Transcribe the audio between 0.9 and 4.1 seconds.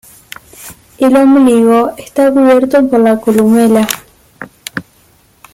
El ombligo está cubierto por la columela.